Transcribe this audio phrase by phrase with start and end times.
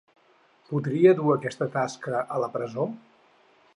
[0.69, 2.89] Podria dur aquesta tasca a la presó?